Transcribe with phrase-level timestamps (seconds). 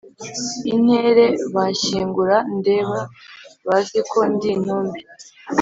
[0.73, 2.99] intere Banshyingura ndeba
[3.67, 4.99] Bazi ko ndi intumbi